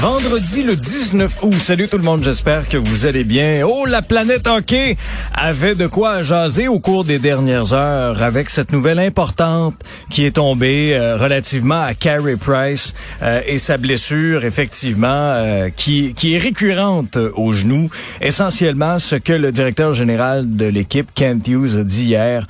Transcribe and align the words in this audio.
Vendredi 0.00 0.62
le 0.62 0.76
19 0.76 1.40
août. 1.42 1.52
Salut 1.52 1.86
tout 1.86 1.98
le 1.98 2.02
monde, 2.02 2.24
j'espère 2.24 2.66
que 2.70 2.78
vous 2.78 3.04
allez 3.04 3.22
bien. 3.22 3.66
Oh, 3.68 3.84
la 3.84 4.00
planète 4.00 4.46
hockey 4.46 4.96
avait 5.34 5.74
de 5.74 5.86
quoi 5.86 6.22
jaser 6.22 6.68
au 6.68 6.78
cours 6.78 7.04
des 7.04 7.18
dernières 7.18 7.74
heures 7.74 8.22
avec 8.22 8.48
cette 8.48 8.72
nouvelle 8.72 8.98
importante 8.98 9.74
qui 10.08 10.24
est 10.24 10.36
tombée 10.36 10.96
euh, 10.96 11.18
relativement 11.18 11.82
à 11.82 11.92
Carey 11.92 12.36
Price 12.36 12.94
euh, 13.22 13.42
et 13.46 13.58
sa 13.58 13.76
blessure, 13.76 14.46
effectivement, 14.46 15.06
euh, 15.10 15.68
qui, 15.68 16.14
qui 16.14 16.34
est 16.34 16.38
récurrente 16.38 17.18
au 17.34 17.52
genou. 17.52 17.90
Essentiellement, 18.22 18.98
ce 18.98 19.16
que 19.16 19.34
le 19.34 19.52
directeur 19.52 19.92
général 19.92 20.56
de 20.56 20.64
l'équipe, 20.64 21.10
Kent 21.14 21.46
Hughes, 21.46 21.76
a 21.78 21.84
dit 21.84 22.04
hier, 22.04 22.46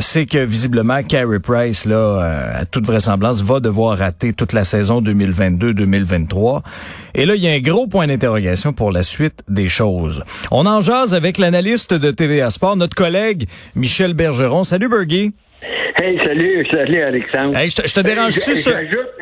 c'est 0.00 0.24
que 0.24 0.42
visiblement, 0.42 1.02
Carey 1.02 1.40
Price, 1.40 1.84
là, 1.84 2.54
à 2.54 2.64
toute 2.64 2.86
vraisemblance, 2.86 3.42
va 3.42 3.60
devoir 3.60 3.98
rater 3.98 4.32
toute 4.32 4.54
la 4.54 4.64
saison 4.64 5.02
2022-2023. 5.02 6.62
Et 7.14 7.26
là, 7.26 7.34
il 7.34 7.42
y 7.42 7.48
a 7.48 7.52
un 7.52 7.60
gros 7.60 7.86
point 7.86 8.06
d'interrogation 8.06 8.72
pour 8.72 8.92
la 8.92 9.02
suite 9.02 9.42
des 9.48 9.68
choses. 9.68 10.22
On 10.50 10.66
en 10.66 10.80
jase 10.80 11.14
avec 11.14 11.38
l'analyste 11.38 11.94
de 11.94 12.10
TVA 12.10 12.50
Sport, 12.50 12.76
notre 12.76 12.94
collègue 12.94 13.46
Michel 13.74 14.14
Bergeron. 14.14 14.64
Salut, 14.64 14.88
Bergie. 14.88 15.32
Hey, 15.96 16.18
salut, 16.24 16.66
salut 16.70 17.02
Alexandre. 17.02 17.56
Hey, 17.58 17.68
je 17.68 17.76
te, 17.76 17.82
te 17.82 18.00
dérange-tu 18.00 18.56
ça? 18.56 18.70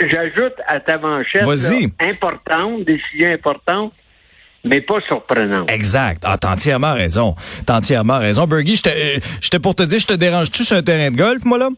J'ajoute 0.00 0.54
à 0.68 0.78
ta 0.78 0.98
manchette 0.98 1.42
importante, 2.00 2.84
décision 2.84 3.32
importante, 3.32 3.92
mais 4.64 4.80
pas 4.80 5.00
surprenante. 5.08 5.70
Exact. 5.70 6.22
Ah, 6.24 6.36
t'as 6.38 6.52
entièrement 6.52 6.94
raison. 6.94 7.34
T'as 7.66 7.78
entièrement 7.78 8.18
raison. 8.18 8.46
Bergie, 8.46 8.80
j'étais 9.40 9.58
pour 9.58 9.74
te 9.74 9.82
dire, 9.82 9.98
je 9.98 10.06
te 10.06 10.12
dérange-tu 10.12 10.62
sur 10.62 10.76
un 10.76 10.82
terrain 10.82 11.10
de 11.10 11.16
golf, 11.16 11.44
moi, 11.44 11.58
là? 11.58 11.68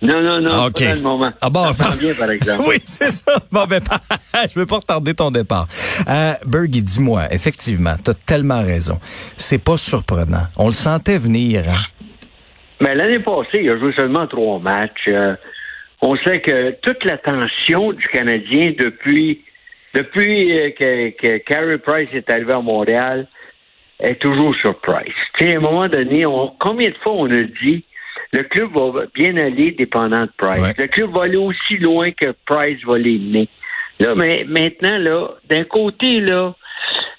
Non, 0.00 0.20
non, 0.22 0.40
non, 0.40 0.66
OK. 0.66 0.78
pas 0.78 0.94
le 0.94 1.00
moment. 1.00 1.32
Ah 1.40 1.50
bon, 1.50 1.72
Ça 1.72 1.90
vient, 1.98 2.14
par 2.14 2.30
exemple. 2.30 2.64
oui, 2.68 2.76
c'est 2.84 3.10
ça. 3.10 3.32
Bon, 3.50 3.64
ben, 3.66 3.80
je 4.50 4.58
veux 4.58 4.66
pas 4.66 4.76
retarder 4.76 5.14
ton 5.14 5.30
départ. 5.30 5.66
Euh, 6.08 6.34
Bergie, 6.46 6.82
dis-moi, 6.82 7.32
effectivement, 7.32 7.94
t'as 8.02 8.14
tellement 8.14 8.62
raison. 8.62 8.98
C'est 9.36 9.62
pas 9.62 9.76
surprenant. 9.76 10.46
On 10.56 10.66
le 10.66 10.72
sentait 10.72 11.18
venir, 11.18 11.64
hein? 11.68 11.82
Mais 12.80 12.94
l'année 12.94 13.18
passée, 13.18 13.60
il 13.62 13.70
a 13.70 13.78
joué 13.78 13.92
seulement 13.96 14.26
trois 14.28 14.60
matchs. 14.60 15.08
Euh, 15.08 15.34
on 16.00 16.16
sait 16.18 16.40
que 16.42 16.76
toute 16.82 17.04
l'attention 17.04 17.92
du 17.92 18.06
Canadien 18.06 18.72
depuis 18.78 19.42
depuis 19.94 20.52
euh, 20.52 20.70
que, 20.78 21.10
que 21.10 21.38
Carey 21.38 21.78
Price 21.78 22.08
est 22.12 22.30
arrivé 22.30 22.52
à 22.52 22.60
Montréal 22.60 23.26
est 24.00 24.20
toujours 24.20 24.54
sur 24.56 24.78
Price. 24.80 25.12
Tu 25.38 25.48
sais, 25.48 25.54
à 25.54 25.58
un 25.58 25.60
moment 25.60 25.86
donné, 25.86 26.24
on, 26.24 26.52
combien 26.60 26.90
de 26.90 26.94
fois 27.02 27.14
on 27.14 27.30
a 27.30 27.42
dit 27.64 27.84
le 28.32 28.42
club 28.44 28.72
va 28.74 29.04
bien 29.14 29.36
aller 29.36 29.72
dépendant 29.72 30.22
de 30.22 30.30
Price. 30.36 30.60
Ouais. 30.60 30.74
Le 30.76 30.86
club 30.86 31.10
va 31.14 31.24
aller 31.24 31.36
aussi 31.36 31.78
loin 31.78 32.10
que 32.12 32.34
Price 32.46 32.78
va 32.86 32.98
les 32.98 33.18
mener. 33.18 33.48
Là, 34.00 34.14
mais 34.14 34.44
maintenant, 34.46 34.98
là, 34.98 35.28
d'un 35.48 35.64
côté, 35.64 36.20
là, 36.20 36.54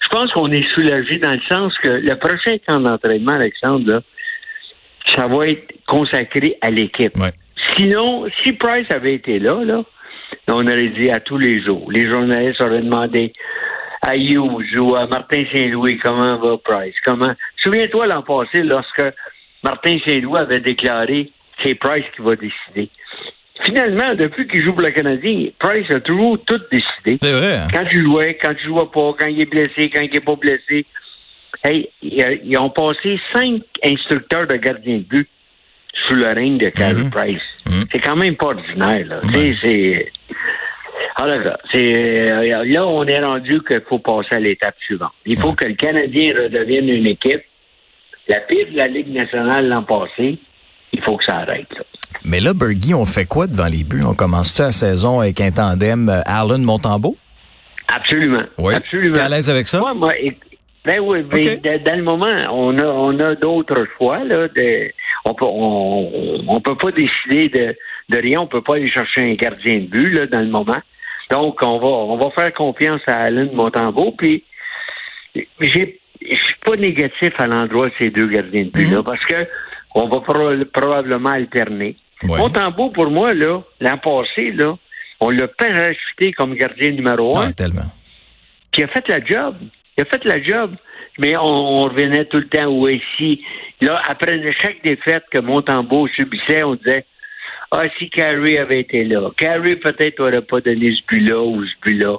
je 0.02 0.08
pense 0.10 0.32
qu'on 0.32 0.52
est 0.52 0.68
soulagé 0.74 1.18
dans 1.18 1.34
le 1.34 1.42
sens 1.50 1.78
que 1.80 1.90
le 1.90 2.16
prochain 2.16 2.58
camp 2.68 2.80
d'entraînement, 2.80 3.34
Alexandre, 3.34 3.92
là, 3.92 4.02
ça 5.08 5.28
va 5.28 5.48
être 5.48 5.74
consacré 5.88 6.58
à 6.62 6.70
l'équipe. 6.70 7.18
Ouais. 7.18 7.32
Sinon, 7.76 8.28
si 8.44 8.54
Price 8.54 8.88
avait 8.92 9.16
été 9.16 9.40
là, 9.40 9.64
là, 9.64 9.84
on 10.48 10.66
aurait 10.66 10.90
dit 10.90 11.10
à 11.10 11.20
tous 11.20 11.38
les 11.38 11.62
jours. 11.64 11.92
Les 11.92 12.08
journalistes 12.08 12.62
auraient 12.62 12.82
demandé 12.82 13.34
à 14.02 14.16
Hughes 14.16 14.80
ou 14.80 14.96
à 14.96 15.08
Martin 15.08 15.44
Saint-Louis 15.54 15.98
comment 16.00 16.38
va 16.38 16.58
Price? 16.64 16.96
Comment? 17.06 17.34
Souviens-toi 17.64 18.08
l'an 18.08 18.24
passé, 18.24 18.64
lorsque 18.64 19.04
Martin 19.64 19.98
Saint-Louis 20.06 20.40
avait 20.40 20.60
déclaré 20.62 21.32
c'est 21.64 21.76
Price 21.76 22.06
qui 22.16 22.22
va 22.22 22.36
décider. 22.36 22.90
Finalement, 23.66 24.16
depuis 24.16 24.48
qu'il 24.48 24.64
joue 24.64 24.72
pour 24.72 24.82
le 24.84 24.92
Canadien, 24.92 25.50
Price 25.60 25.90
a 25.92 26.00
toujours 26.00 26.38
tout 26.46 26.62
décidé. 26.72 27.20
C'est 27.22 27.34
vrai, 27.34 27.58
hein? 27.58 27.68
Quand 27.72 27.84
tu 27.92 28.02
jouais, 28.02 28.38
quand 28.42 28.54
tu 28.56 28.68
jouais 28.68 28.86
pas, 28.94 29.14
quand 29.20 29.28
il 29.28 29.42
est 29.42 29.46
blessé, 29.46 29.90
quand 29.90 30.00
il 30.02 30.16
est 30.16 30.22
pas 30.24 30.36
blessé. 30.36 30.86
Hey, 31.66 31.90
ils 32.02 32.58
ont 32.58 32.70
passé 32.70 33.20
cinq 33.34 33.62
instructeurs 33.84 34.48
de 34.48 34.56
gardien 34.56 35.00
de 35.00 35.04
but 35.04 35.28
sous 36.08 36.16
le 36.16 36.28
règne 36.28 36.58
de 36.58 36.70
Carey 36.70 36.94
Mhm. 36.94 37.10
Price. 37.12 37.42
Mhm. 37.68 37.84
C'est 37.92 38.00
quand 38.00 38.16
même 38.16 38.38
pas 38.38 38.48
ordinaire, 38.48 39.06
là. 39.06 39.20
C'est- 39.30 39.56
C'est. 39.62 40.12
Alors 41.18 41.40
là, 41.40 41.58
c'est 41.74 42.32
euh, 42.32 42.64
là 42.66 42.88
on 42.88 43.04
est 43.06 43.20
rendu 43.20 43.60
qu'il 43.68 43.82
faut 43.90 44.00
passer 44.00 44.36
à 44.36 44.40
l'étape 44.40 44.76
suivante. 44.86 45.12
Il 45.26 45.38
faut 45.38 45.52
que 45.54 45.66
le 45.66 45.74
Canadien 45.74 46.34
redevienne 46.44 46.88
une 46.88 47.08
équipe. 47.08 47.42
La 48.30 48.40
pire 48.42 48.68
de 48.72 48.78
la 48.78 48.88
Ligue 48.88 49.12
nationale 49.12 49.68
l'an 49.68 49.84
passé, 49.84 50.38
il 50.94 51.02
faut 51.04 51.18
que 51.18 51.26
ça 51.26 51.38
arrête. 51.40 51.68
là. 51.76 51.84
Mais 52.26 52.40
là, 52.40 52.54
Bergie, 52.54 52.94
on 52.94 53.06
fait 53.06 53.26
quoi 53.26 53.48
devant 53.48 53.68
les 53.68 53.84
buts? 53.84 54.04
On 54.08 54.14
commence-tu 54.14 54.62
la 54.62 54.72
saison 54.72 55.20
avec 55.20 55.42
un 55.42 55.52
tandem 55.52 56.10
euh, 56.10 56.22
Allen 56.26 56.64
Montembeau? 56.64 57.18
Absolument. 57.88 58.44
Oui. 58.58 58.74
Absolument. 58.76 59.14
T'es 59.16 59.20
à 59.22 59.30
l'aise 59.30 59.50
avec 59.50 59.68
ça? 59.68 59.80
Moi, 59.80 60.14
ben 60.86 61.00
oui, 61.02 61.26
mais 61.32 61.58
dans- 61.58 61.84
dans 61.84 61.96
le 61.98 62.04
moment, 62.04 62.48
on 62.52 62.78
a, 62.80 62.86
on 62.86 63.20
a 63.20 63.36
d'autres 63.36 63.86
choix. 63.98 64.24
Là, 64.24 64.48
de, 64.48 64.92
on 65.26 65.34
peut, 65.34 65.46
on, 65.46 66.42
on 66.48 66.62
peut 66.62 66.78
pas 66.78 66.92
décider 66.92 67.50
de, 67.50 67.76
de 68.10 68.18
rien. 68.22 68.40
On 68.42 68.48
peut 68.48 68.62
pas 68.62 68.76
aller 68.76 68.90
chercher 68.90 69.22
un 69.22 69.34
gardien 69.34 69.76
de 69.76 69.88
but 69.88 70.12
là, 70.12 70.28
dans 70.28 70.40
le 70.40 70.48
moment. 70.48 70.80
Donc, 71.30 71.60
on 71.62 71.80
va, 71.80 71.86
on 71.88 72.18
va 72.18 72.32
faire 72.32 72.54
confiance 72.54 73.02
à 73.08 73.24
Alain 73.24 73.50
Montembeau. 73.54 74.14
Puis, 74.18 74.44
j'ai, 75.60 75.99
je 76.22 76.36
suis 76.36 76.56
pas 76.66 76.76
négatif 76.76 77.32
à 77.38 77.48
l'endroit 77.48 77.88
de 77.90 77.94
ces 78.00 78.10
deux 78.10 78.28
gardiens 78.28 78.66
de 78.66 78.70
but 78.70 78.92
là, 78.92 79.04
parce 79.04 79.24
que 79.26 79.46
on 79.96 80.08
va 80.08 80.20
pro- 80.22 80.66
probablement 80.74 81.30
alterner. 81.32 81.96
Ouais. 82.24 82.38
Montembeau, 82.38 82.90
pour 82.90 83.10
moi, 83.10 83.34
là, 83.34 83.62
l'an 83.80 83.98
passé, 83.98 84.52
là, 84.52 84.76
on 85.20 85.30
l'a 85.30 85.48
parachuté 85.48 86.32
comme 86.34 86.54
gardien 86.56 86.92
numéro 86.92 87.38
un 87.38 87.48
Ouais, 87.48 87.54
tellement. 87.54 87.92
qui 88.72 88.84
a 88.84 88.88
fait 88.88 89.08
la 89.08 89.24
job. 89.24 89.56
Il 89.98 90.02
a 90.02 90.06
fait 90.06 90.24
la 90.26 90.42
job. 90.44 90.76
Mais 91.18 91.36
on, 91.36 91.42
on 91.44 91.84
revenait 91.84 92.26
tout 92.26 92.38
le 92.38 92.48
temps 92.48 92.68
au 92.68 92.88
ici. 92.88 93.44
Là, 93.82 94.02
après 94.08 94.40
chaque 94.62 94.82
défaite 94.84 95.24
que 95.32 95.40
Montembeau 95.40 96.08
subissait, 96.10 96.64
on 96.64 96.76
disait 96.76 97.06
Ah, 97.72 97.84
si 97.98 98.10
Carey 98.10 98.58
avait 98.58 98.82
été 98.82 99.04
là. 99.04 99.30
Carey 99.38 99.76
peut-être 99.78 100.20
n'aurait 100.20 100.42
pas 100.42 100.62
donné 100.62 100.88
ce 100.96 101.02
but-là 101.10 101.40
ou 101.42 101.66
ce 101.66 101.74
but-là. 101.84 102.16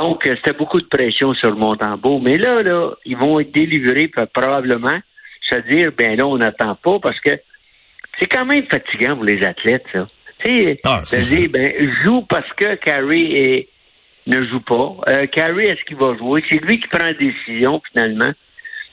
Donc, 0.00 0.26
euh, 0.26 0.34
c'était 0.36 0.56
beaucoup 0.56 0.80
de 0.80 0.86
pression 0.86 1.34
sur 1.34 1.54
Montembeau. 1.56 2.20
Mais 2.20 2.36
là, 2.36 2.62
là, 2.62 2.92
ils 3.04 3.18
vont 3.18 3.38
être 3.38 3.52
délivrés 3.52 4.08
probablement 4.32 4.98
se 5.42 5.56
dire 5.70 5.92
ben 5.96 6.16
là, 6.16 6.26
on 6.26 6.38
n'attend 6.38 6.74
pas 6.76 6.98
parce 7.00 7.20
que 7.20 7.38
c'est 8.18 8.26
quand 8.26 8.46
même 8.46 8.64
fatigant 8.66 9.16
pour 9.16 9.24
les 9.24 9.44
athlètes, 9.44 9.84
ça. 9.92 10.08
Tu 10.42 10.58
sais, 10.58 10.80
Ah, 10.86 11.02
dire, 11.04 11.50
ben, 11.50 11.70
joue 12.02 12.22
parce 12.22 12.50
que 12.54 12.76
Carey 12.76 13.32
est, 13.34 13.68
ne 14.26 14.42
joue 14.46 14.60
pas. 14.60 14.96
Euh, 15.08 15.26
Carey, 15.26 15.66
est-ce 15.66 15.84
qu'il 15.84 15.96
va 15.96 16.16
jouer? 16.16 16.42
C'est 16.50 16.64
lui 16.64 16.80
qui 16.80 16.88
prend 16.88 17.04
la 17.04 17.12
décision, 17.12 17.82
finalement. 17.92 18.32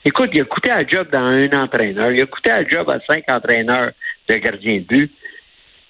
Écoute, 0.04 0.28
il 0.34 0.42
a 0.42 0.44
coûté 0.44 0.70
un 0.70 0.86
job 0.86 1.08
dans 1.10 1.20
un 1.20 1.50
entraîneur. 1.52 2.12
Il 2.12 2.20
a 2.20 2.26
coûté 2.26 2.50
un 2.50 2.68
job 2.68 2.90
à 2.90 3.00
cinq 3.10 3.24
entraîneurs 3.28 3.92
de 4.28 4.34
gardien 4.34 4.76
de 4.76 4.84
but. 4.84 5.12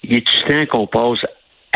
Il 0.04 0.16
est 0.16 0.24
temps 0.48 0.66
qu'on 0.66 0.86
passe 0.86 1.24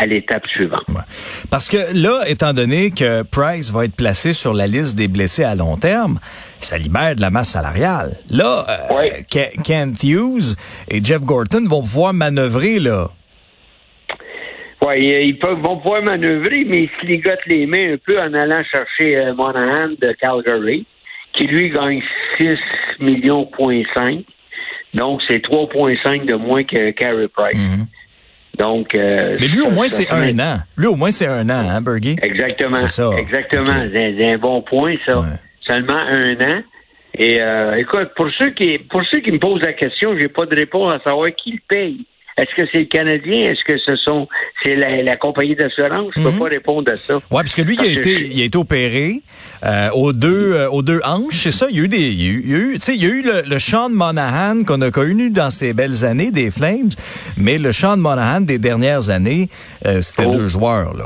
à 0.03 0.05
l'étape 0.05 0.45
suivante. 0.47 0.83
Ouais. 0.89 1.01
Parce 1.49 1.69
que 1.69 1.77
là, 1.93 2.23
étant 2.27 2.53
donné 2.53 2.91
que 2.91 3.23
Price 3.23 3.71
va 3.71 3.85
être 3.85 3.95
placé 3.95 4.33
sur 4.33 4.53
la 4.53 4.67
liste 4.67 4.97
des 4.97 5.07
blessés 5.07 5.43
à 5.43 5.55
long 5.55 5.77
terme, 5.77 6.19
ça 6.57 6.77
libère 6.77 7.15
de 7.15 7.21
la 7.21 7.29
masse 7.29 7.49
salariale. 7.51 8.11
Là, 8.29 8.65
euh, 8.69 8.95
Ouais. 8.95 9.23
Ke- 9.31 9.61
Kent 9.63 10.03
Hughes 10.03 10.55
et 10.89 11.01
Jeff 11.03 11.21
Gorton 11.21 11.63
vont 11.67 11.81
pouvoir 11.81 12.13
manœuvrer 12.13 12.79
là. 12.79 13.07
Oui, 14.85 14.97
ils 14.99 15.39
peuvent, 15.39 15.59
vont 15.61 15.77
pouvoir 15.77 16.01
manœuvrer, 16.03 16.65
mais 16.67 16.83
ils 16.83 16.89
se 16.99 17.05
ligotent 17.05 17.45
les 17.47 17.65
mains 17.65 17.93
un 17.93 17.97
peu 18.05 18.19
en 18.19 18.33
allant 18.33 18.61
chercher 18.69 19.15
euh, 19.17 19.33
Monahan 19.33 19.89
de 20.01 20.13
Calgary, 20.21 20.85
qui 21.33 21.45
lui 21.47 21.69
gagne 21.69 22.01
6 22.37 22.47
millions 22.99 23.45
point 23.45 23.81
5. 23.93 24.25
Donc, 24.93 25.21
c'est 25.29 25.41
3,5 25.41 26.25
de 26.25 26.35
moins 26.35 26.63
que 26.65 26.91
Carey 26.91 27.27
Price. 27.33 27.57
Donc, 28.57 28.93
euh. 28.95 29.37
Mais 29.39 29.47
lui, 29.47 29.61
au 29.61 29.71
moins, 29.71 29.87
c'est 29.87 30.09
un 30.11 30.37
an. 30.39 30.57
Lui, 30.77 30.87
au 30.87 30.95
moins, 30.95 31.11
c'est 31.11 31.27
un 31.27 31.49
an, 31.49 31.69
hein, 31.69 31.81
Bergie? 31.81 32.17
Exactement. 32.21 32.75
C'est 32.75 32.89
ça. 32.89 33.09
Exactement. 33.17 33.73
C'est 33.91 34.15
c'est 34.17 34.33
un 34.33 34.37
bon 34.37 34.61
point, 34.61 34.95
ça. 35.05 35.19
Ouais. 35.19 35.25
Seulement 35.65 35.97
un 35.97 36.35
an. 36.35 36.61
Et 37.15 37.41
euh, 37.41 37.75
écoute, 37.77 38.09
pour 38.15 38.27
ceux 38.37 38.51
qui 38.51 38.77
pour 38.79 39.01
ceux 39.11 39.19
qui 39.19 39.31
me 39.31 39.39
posent 39.39 39.61
la 39.61 39.73
question, 39.73 40.17
j'ai 40.19 40.27
pas 40.27 40.45
de 40.45 40.55
réponse 40.55 40.93
à 40.93 40.99
savoir 41.03 41.29
qui 41.35 41.51
le 41.51 41.59
paye. 41.67 42.05
Est-ce 42.37 42.55
que 42.55 42.67
c'est 42.71 42.79
le 42.79 42.85
Canadien? 42.85 43.51
Est-ce 43.51 43.63
que 43.63 43.77
ce 43.77 43.95
sont 43.97 44.27
c'est 44.63 44.75
la, 44.75 45.15
compagnie 45.17 45.55
d'assurance? 45.55 46.11
Je 46.15 46.19
ne 46.21 46.25
peux 46.25 46.31
Mhm. 46.31 46.39
pas 46.39 46.45
répondre 46.49 46.91
à 46.91 46.95
ça. 46.95 47.15
Ouais, 47.15 47.21
parce 47.29 47.53
que 47.55 47.61
lui, 47.61 47.75
il 47.75 47.81
a 47.81 47.85
été, 47.99 48.17
je- 48.19 48.25
il 48.31 48.41
a 48.41 48.45
été 48.45 48.57
opéré 48.57 49.21
euh, 49.63 49.89
aux 49.91 50.13
deux, 50.13 50.53
euh, 50.53 50.69
aux 50.69 50.81
deux 50.81 50.99
hanches, 51.05 51.35
c'est 51.35 51.51
ça? 51.51 51.67
Il 51.69 51.77
y 51.77 51.79
a 51.81 51.83
eu 51.83 51.87
des, 51.87 51.97
il 52.09 52.21
y 52.23 52.25
a 52.27 52.31
eu, 52.31 52.41
il 52.43 52.51
y 52.51 52.55
a 52.55 52.57
eu, 52.57 52.73
tu 52.75 52.81
sais, 52.81 52.95
il 52.95 53.03
y 53.03 53.05
a 53.05 53.09
eu 53.09 53.21
le, 53.21 53.49
le 53.49 53.59
Sean 53.59 53.89
Monahan 53.89 54.63
qu'on 54.65 54.81
a 54.81 54.89
connu 54.89 55.29
dans 55.29 55.51
ces 55.51 55.73
belles 55.73 56.03
années 56.05 56.31
des 56.31 56.49
Flames, 56.49 56.89
mais 57.37 57.57
le 57.59 57.71
Sean 57.71 57.97
Monahan 57.97 58.41
des 58.41 58.57
dernières 58.57 59.09
années, 59.11 59.47
euh, 59.85 60.01
c'était 60.01 60.25
Oh. 60.27 60.31
deux 60.31 60.47
joueurs 60.47 60.93
là. 60.95 61.05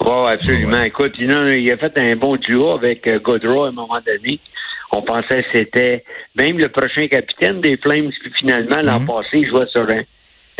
Oui, 0.00 0.30
absolument. 0.32 0.72
Ouais. 0.78 0.88
Écoute, 0.88 1.12
il 1.18 1.30
a, 1.32 1.56
il 1.56 1.72
a 1.72 1.76
fait 1.76 1.92
un 1.98 2.14
bon 2.14 2.36
duo 2.36 2.72
avec 2.72 3.06
euh, 3.08 3.18
Gaudreau 3.20 3.64
à 3.64 3.68
un 3.68 3.72
moment 3.72 3.98
donné. 4.06 4.38
On 4.92 5.02
pensait 5.02 5.42
que 5.42 5.48
c'était 5.52 6.04
même 6.36 6.58
le 6.58 6.68
prochain 6.68 7.08
capitaine 7.08 7.60
des 7.60 7.76
Flames, 7.78 8.10
puis 8.20 8.32
finalement, 8.38 8.80
l'an 8.82 9.00
Mhm. 9.00 9.06
passé, 9.06 9.28
il 9.34 9.48
jouait 9.48 9.66
sur 9.72 9.82
un, 9.82 10.02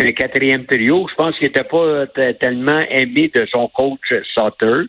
un 0.00 0.12
quatrième 0.12 0.64
trio. 0.66 1.06
Je 1.10 1.14
pense 1.14 1.36
qu'il 1.36 1.46
n'était 1.48 1.64
pas 1.64 1.76
euh, 1.78 2.06
tellement 2.40 2.80
aimé 2.90 3.30
de 3.34 3.46
son 3.50 3.68
coach 3.68 4.12
Sutter. 4.34 4.82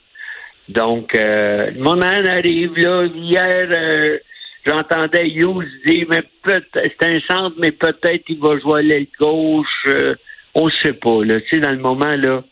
Donc, 0.67 1.15
euh, 1.15 1.71
Monahan 1.77 2.25
arrive 2.25 2.77
là. 2.77 3.05
Hier, 3.05 3.67
euh, 3.71 4.17
j'entendais 4.65 5.27
Hughes 5.29 5.65
dire, 5.85 6.05
mais 6.09 6.21
c'est 6.45 7.05
un 7.05 7.19
centre, 7.21 7.55
mais 7.59 7.71
peut-être 7.71 8.23
il 8.29 8.39
va 8.39 8.59
jouer 8.59 8.79
à 8.79 8.83
l'aile 8.83 9.07
gauche. 9.19 9.67
euh, 9.87 10.15
on 10.55 10.65
ne 10.67 10.71
sait 10.83 10.93
pas. 10.93 11.23
Là. 11.23 11.39
Tu 11.41 11.47
sais, 11.55 11.59
dans 11.59 11.71
le 11.71 11.77
moment, 11.77 12.15
là, 12.15 12.43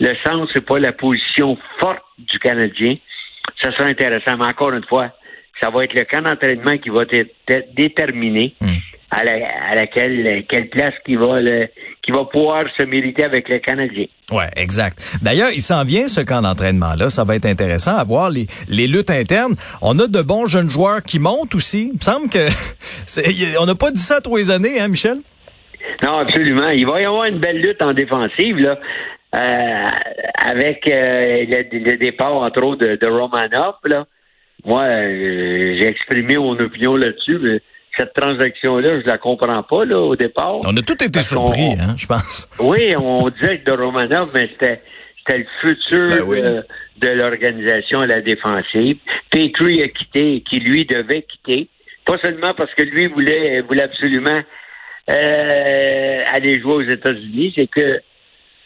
le 0.00 0.14
centre, 0.26 0.50
c'est 0.54 0.64
pas 0.64 0.78
la 0.78 0.92
position 0.92 1.58
forte 1.80 2.02
du 2.18 2.38
Canadien. 2.38 2.94
Ça 3.62 3.72
sera 3.72 3.84
intéressant. 3.88 4.36
Mais 4.38 4.44
encore 4.46 4.72
une 4.72 4.84
fois, 4.84 5.10
ça 5.60 5.70
va 5.70 5.84
être 5.84 5.94
le 5.94 6.04
camp 6.04 6.22
d'entraînement 6.22 6.76
qui 6.78 6.88
va 6.90 7.02
être 7.10 7.74
déterminé 7.74 8.54
Mm. 8.60 8.66
À, 9.10 9.24
la, 9.24 9.32
à 9.70 9.74
laquelle 9.74 10.44
quelle 10.48 10.68
place 10.68 10.94
qui 11.04 11.16
va 11.16 11.40
le, 11.40 11.68
qui 12.02 12.12
va 12.12 12.24
pouvoir 12.24 12.64
se 12.78 12.84
mériter 12.84 13.24
avec 13.24 13.48
le 13.48 13.58
Canadien. 13.58 14.06
Ouais, 14.30 14.48
exact. 14.56 15.18
D'ailleurs, 15.22 15.50
il 15.54 15.60
s'en 15.60 15.84
vient 15.84 16.08
ce 16.08 16.20
camp 16.20 16.42
d'entraînement-là. 16.42 17.10
Ça 17.10 17.24
va 17.24 17.36
être 17.36 17.46
intéressant 17.46 17.96
à 17.96 18.04
voir 18.04 18.30
les, 18.30 18.46
les 18.68 18.86
luttes 18.86 19.10
internes. 19.10 19.54
On 19.82 19.98
a 19.98 20.06
de 20.06 20.22
bons 20.22 20.46
jeunes 20.46 20.70
joueurs 20.70 21.02
qui 21.02 21.18
montent 21.18 21.54
aussi. 21.54 21.88
Il 21.88 21.94
me 21.94 22.00
semble 22.00 22.28
que 22.28 22.48
on 23.60 23.66
n'a 23.66 23.74
pas 23.74 23.90
dit 23.90 24.00
ça 24.00 24.20
tous 24.20 24.36
les 24.36 24.50
années, 24.50 24.80
hein, 24.80 24.88
Michel? 24.88 25.18
Non, 26.02 26.18
absolument. 26.18 26.68
Il 26.70 26.86
va 26.86 27.00
y 27.00 27.04
avoir 27.04 27.24
une 27.24 27.38
belle 27.38 27.60
lutte 27.60 27.82
en 27.82 27.92
défensive, 27.92 28.58
là, 28.58 28.78
euh, 29.34 29.86
avec 30.44 30.86
euh, 30.88 31.44
le, 31.46 31.78
le 31.78 31.96
départ, 31.96 32.34
entre 32.34 32.62
autres, 32.62 32.86
de, 32.86 32.96
de 32.96 33.06
Romanov, 33.06 33.76
là. 33.84 34.06
Moi, 34.64 34.82
euh, 34.82 35.76
j'ai 35.80 35.86
exprimé 35.86 36.36
mon 36.36 36.58
opinion 36.58 36.96
là-dessus, 36.96 37.38
mais 37.38 37.60
cette 37.98 38.14
transaction-là, 38.14 39.00
je 39.00 39.06
la 39.06 39.18
comprends 39.18 39.62
pas, 39.62 39.84
là, 39.84 39.98
au 39.98 40.16
départ. 40.16 40.60
On 40.64 40.76
a 40.76 40.82
tous 40.82 41.04
été 41.04 41.20
surpris, 41.20 41.72
hein, 41.80 41.94
je 41.96 42.06
pense. 42.06 42.48
Oui, 42.60 42.94
on 42.96 43.28
disait 43.28 43.58
que 43.58 43.70
de 43.70 43.76
Romanov, 43.76 44.30
mais 44.34 44.46
c'était 44.46 44.80
c'était 45.18 45.38
le 45.38 45.46
futur 45.60 46.08
Ben 46.08 46.22
oui. 46.26 46.38
euh, 46.42 46.62
de 46.98 47.08
l'organisation 47.08 48.00
à 48.00 48.06
la 48.06 48.20
défensive. 48.22 48.96
Petrie 49.30 49.82
a 49.82 49.88
quitté, 49.88 50.42
qui 50.48 50.60
lui 50.60 50.86
devait 50.86 51.22
quitter. 51.22 51.68
Pas 52.06 52.16
seulement 52.22 52.54
parce 52.54 52.72
que 52.74 52.82
lui 52.82 53.06
voulait, 53.08 53.60
voulait 53.60 53.82
absolument 53.82 54.40
euh, 55.10 56.22
aller 56.32 56.60
jouer 56.60 56.72
aux 56.74 56.82
États-Unis, 56.90 57.52
c'est 57.56 57.66
que 57.66 58.00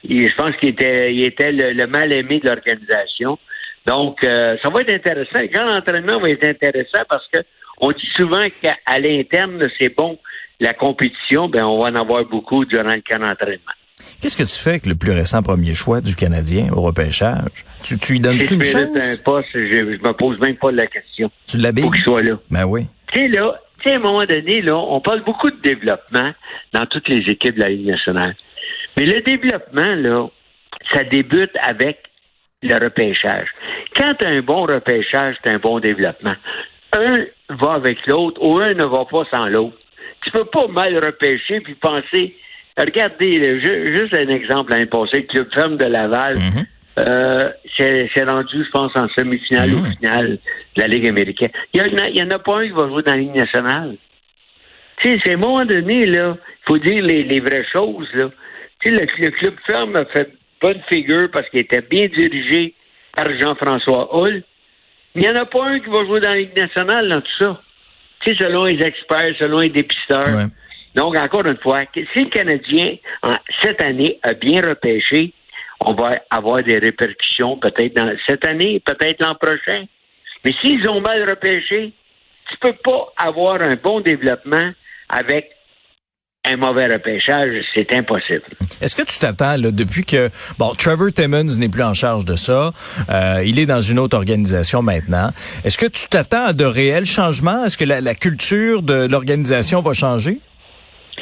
je 0.08 0.34
pense 0.34 0.54
qu'il 0.56 0.70
était, 0.70 1.14
il 1.14 1.24
était 1.24 1.52
le, 1.52 1.72
le 1.72 1.86
mal 1.86 2.12
aimé 2.12 2.40
de 2.40 2.48
l'organisation. 2.48 3.38
Donc, 3.86 4.22
euh, 4.24 4.56
ça 4.62 4.68
va 4.70 4.82
être 4.82 4.92
intéressant. 4.94 5.40
Le 5.40 5.46
grand 5.48 5.68
entraînement 5.70 6.20
va 6.20 6.30
être 6.30 6.44
intéressant 6.44 7.02
parce 7.08 7.26
que 7.32 7.40
on 7.82 7.90
dit 7.90 8.08
souvent 8.16 8.44
qu'à 8.62 8.98
l'interne, 8.98 9.68
c'est 9.78 9.94
bon 9.94 10.18
la 10.60 10.72
compétition, 10.74 11.48
ben 11.48 11.64
on 11.64 11.82
va 11.82 11.90
en 11.90 11.94
avoir 11.96 12.24
beaucoup 12.24 12.64
durant 12.64 12.94
le 12.94 13.02
camp 13.06 13.18
d'entraînement. 13.18 13.72
Qu'est-ce 14.20 14.36
que 14.36 14.44
tu 14.44 14.62
fais 14.62 14.70
avec 14.70 14.86
le 14.86 14.94
plus 14.94 15.10
récent 15.10 15.42
premier 15.42 15.74
choix 15.74 16.00
du 16.00 16.14
Canadien 16.14 16.68
au 16.72 16.82
repêchage? 16.82 17.64
Tu, 17.82 17.98
tu 17.98 18.12
lui 18.12 18.20
donnes-tu 18.20 18.44
Si 18.44 18.54
une 18.54 18.62
chance? 18.62 19.20
un 19.20 19.22
poste, 19.24 19.48
je, 19.52 19.70
je 19.70 20.08
me 20.08 20.12
pose 20.12 20.38
même 20.38 20.56
pas 20.56 20.70
la 20.70 20.86
question. 20.86 21.30
Tu 21.48 21.58
l'habilles? 21.58 21.84
Faut 21.84 21.90
qu'il 21.90 22.02
soit 22.02 22.22
là. 22.22 22.38
Ben 22.50 22.64
oui. 22.64 22.86
Tu 23.12 23.20
sais, 23.20 23.28
là, 23.28 23.60
tu 23.80 23.88
sais, 23.88 23.94
à 23.94 23.96
un 23.96 24.00
moment 24.00 24.24
donné, 24.24 24.62
là, 24.62 24.76
on 24.76 25.00
parle 25.00 25.24
beaucoup 25.24 25.50
de 25.50 25.60
développement 25.60 26.32
dans 26.72 26.86
toutes 26.86 27.08
les 27.08 27.28
équipes 27.28 27.56
de 27.56 27.60
la 27.60 27.68
Ligue 27.68 27.88
nationale. 27.88 28.36
Mais 28.96 29.04
le 29.04 29.20
développement, 29.22 29.94
là, 29.96 30.28
ça 30.92 31.02
débute 31.02 31.56
avec 31.60 31.98
le 32.62 32.74
repêchage. 32.74 33.48
Quand 33.96 34.14
tu 34.20 34.24
as 34.24 34.28
un 34.28 34.42
bon 34.42 34.62
repêchage, 34.66 35.36
tu 35.42 35.50
un 35.50 35.58
bon 35.58 35.80
développement. 35.80 36.36
Un 36.96 37.24
va 37.50 37.72
avec 37.74 38.06
l'autre 38.06 38.40
ou 38.42 38.58
un 38.60 38.74
ne 38.74 38.84
va 38.84 39.04
pas 39.04 39.24
sans 39.34 39.46
l'autre. 39.48 39.76
Tu 40.24 40.30
peux 40.30 40.44
pas 40.44 40.66
mal 40.68 40.96
repêcher 41.04 41.60
puis 41.60 41.74
penser. 41.74 42.36
Regardez, 42.78 43.60
juste 43.96 44.14
un 44.14 44.28
exemple 44.28 44.72
l'année 44.72 44.86
passée, 44.86 45.18
le 45.18 45.22
Club 45.22 45.52
Ferme 45.52 45.76
de 45.76 45.86
Laval. 45.86 46.36
Mhm. 46.38 46.66
Euh, 46.98 47.50
c'est 47.78 48.24
rendu, 48.24 48.64
je 48.64 48.70
pense, 48.70 48.92
en 48.96 49.08
semi-finale 49.08 49.72
ou 49.74 49.78
Mhm. 49.78 49.92
finale 49.96 50.38
de 50.76 50.82
la 50.82 50.88
Ligue 50.88 51.08
américaine. 51.08 51.50
Il 51.72 51.80
y, 51.80 52.22
en 52.22 52.26
en 52.26 52.30
a 52.30 52.38
pas 52.38 52.58
un 52.58 52.64
qui 52.66 52.72
va 52.72 52.88
jouer 52.88 53.02
dans 53.02 53.12
la 53.12 53.18
Ligue 53.18 53.34
nationale. 53.34 53.96
Tu 55.00 55.08
sais, 55.08 55.18
c'est 55.24 55.30
à 55.30 55.34
un 55.34 55.38
moment 55.38 55.64
donné, 55.64 56.04
là, 56.04 56.36
il 56.38 56.64
faut 56.66 56.78
dire 56.78 57.02
les, 57.02 57.24
les 57.24 57.40
vraies 57.40 57.66
choses, 57.72 58.08
là. 58.14 58.30
Tu 58.80 58.92
sais, 58.92 59.00
le, 59.00 59.06
le 59.24 59.30
Club 59.30 59.54
Ferme 59.66 59.96
a 59.96 60.04
fait 60.04 60.30
bonne 60.60 60.80
figure 60.88 61.28
parce 61.32 61.48
qu'il 61.48 61.60
était 61.60 61.80
bien 61.80 62.06
dirigé 62.06 62.74
par 63.16 63.26
Jean-François 63.38 64.08
Hull. 64.14 64.42
Il 65.14 65.22
n'y 65.22 65.28
en 65.28 65.36
a 65.36 65.44
pas 65.44 65.64
un 65.66 65.80
qui 65.80 65.88
va 65.90 66.04
jouer 66.04 66.20
dans 66.20 66.30
la 66.30 66.36
Ligue 66.36 66.56
nationale 66.56 67.08
dans 67.08 67.20
tout 67.20 67.36
ça. 67.38 67.60
Tu 68.20 68.30
sais, 68.30 68.36
selon 68.40 68.64
les 68.64 68.80
experts, 68.82 69.34
selon 69.38 69.58
les 69.58 69.68
dépisteurs. 69.68 70.26
Ouais. 70.28 70.46
Donc, 70.94 71.16
encore 71.16 71.46
une 71.46 71.56
fois, 71.58 71.82
si 71.94 72.24
le 72.24 72.30
Canadien, 72.30 72.96
en- 73.22 73.36
cette 73.60 73.82
année, 73.82 74.18
a 74.22 74.34
bien 74.34 74.62
repêché, 74.62 75.32
on 75.80 75.92
va 75.94 76.18
avoir 76.30 76.62
des 76.62 76.78
répercussions 76.78 77.56
peut-être 77.58 77.94
dans 77.96 78.14
cette 78.28 78.46
année, 78.46 78.80
peut-être 78.80 79.20
l'an 79.20 79.34
prochain. 79.34 79.84
Mais 80.44 80.52
s'ils 80.62 80.88
ont 80.88 81.00
mal 81.00 81.28
repêché, 81.28 81.92
tu 82.50 82.56
peux 82.58 82.74
pas 82.84 83.12
avoir 83.16 83.60
un 83.62 83.76
bon 83.76 84.00
développement 84.00 84.70
avec 85.08 85.50
un 86.44 86.56
mauvais 86.56 86.86
repêchage. 86.86 87.64
C'est 87.74 87.92
impossible. 87.92 88.42
Est-ce 88.80 88.96
que 88.96 89.02
tu 89.02 89.18
t'attends, 89.18 89.56
là, 89.56 89.70
depuis 89.70 90.04
que, 90.04 90.28
bon, 90.58 90.70
Trevor 90.76 91.12
Timmons 91.12 91.58
n'est 91.58 91.68
plus 91.68 91.84
en 91.84 91.94
charge 91.94 92.24
de 92.24 92.34
ça, 92.34 92.72
euh, 93.10 93.42
il 93.44 93.60
est 93.60 93.66
dans 93.66 93.80
une 93.80 93.98
autre 93.98 94.16
organisation 94.16 94.82
maintenant. 94.82 95.30
Est-ce 95.64 95.78
que 95.78 95.86
tu 95.86 96.08
t'attends 96.08 96.46
à 96.46 96.52
de 96.52 96.64
réels 96.64 97.06
changements? 97.06 97.64
Est-ce 97.64 97.78
que 97.78 97.84
la, 97.84 98.00
la 98.00 98.14
culture 98.14 98.82
de 98.82 99.06
l'organisation 99.08 99.82
va 99.82 99.92
changer? 99.92 100.40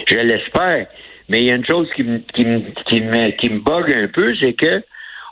Je 0.07 0.17
l'espère. 0.17 0.87
Mais 1.29 1.43
il 1.43 1.47
y 1.47 1.51
a 1.51 1.55
une 1.55 1.67
chose 1.67 1.87
qui 1.95 2.03
me, 2.03 2.19
qui 2.35 2.45
me, 2.45 2.61
qui 2.89 3.01
me, 3.03 3.31
qui 3.37 3.51
me 3.51 3.61
bug 3.61 3.93
un 3.93 4.09
peu, 4.09 4.35
c'est 4.41 4.55
que 4.55 4.83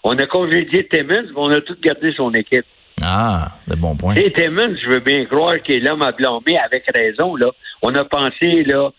on 0.05 0.17
a 0.17 0.27
congédié 0.27 0.87
Timmons, 0.87 1.27
mais 1.29 1.37
on 1.37 1.51
a 1.51 1.61
tout 1.61 1.77
gardé 1.83 2.13
son 2.15 2.33
équipe. 2.35 2.67
Ah, 3.03 3.49
de 3.67 3.75
bon 3.75 3.97
point. 3.97 4.15
Sais, 4.15 4.33
Timmons, 4.37 4.77
je 4.85 4.91
veux 4.91 5.01
bien 5.01 5.25
croire 5.25 5.61
qu'il 5.63 5.77
est 5.77 5.81
l'homme 5.81 6.03
à 6.03 6.13
blâmer 6.13 6.59
avec 6.65 6.85
raison. 6.95 7.35
Là. 7.37 7.51
On 7.83 7.95
a 7.95 8.05
pensé 8.05 8.65
là 8.65 8.91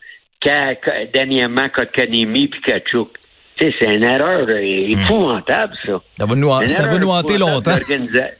dernièrement 1.14 1.70
Kotkanemi 1.70 2.48
puis 2.48 2.62
Kachuk. 2.62 3.10
Tu 3.58 3.66
sais, 3.72 3.76
c'est 3.80 3.94
une 3.94 4.04
erreur 4.04 4.48
euh, 4.50 4.88
épouvantable, 4.90 5.76
ça. 5.86 6.02
Ça 6.18 6.26
va 6.26 6.36
nous, 6.36 6.50
ça 6.68 6.88
va 6.88 6.98
nous 6.98 7.10
hanter 7.10 7.38
longtemps. 7.38 7.72
d'organisa- 7.72 8.32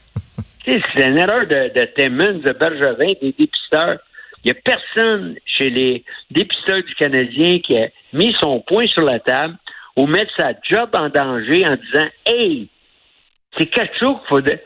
Tu 0.64 0.72
sais, 0.72 0.82
c'est 0.94 1.06
une 1.08 1.18
erreur 1.18 1.46
de, 1.46 1.78
de 1.78 1.84
Timmons, 1.94 2.40
de 2.44 2.52
Bergevin, 2.52 3.12
des 3.20 3.34
dépisteurs. 3.38 3.98
Il 4.42 4.50
n'y 4.50 4.58
a 4.58 4.60
personne 4.64 5.36
chez 5.44 5.68
les 5.68 6.02
dépisteurs 6.30 6.82
du 6.82 6.94
Canadien 6.94 7.58
qui 7.60 7.76
a 7.76 7.88
mis 8.14 8.34
son 8.40 8.60
point 8.60 8.86
sur 8.86 9.02
la 9.02 9.20
table 9.20 9.56
ou 9.96 10.06
mettre 10.06 10.32
sa 10.38 10.52
job 10.68 10.88
en 10.94 11.10
danger 11.10 11.66
en 11.66 11.76
disant 11.76 12.08
Hey, 12.24 12.68
c'est 13.58 13.66
Kachuk, 13.66 14.18
faut 14.28 14.40
de... 14.40 14.58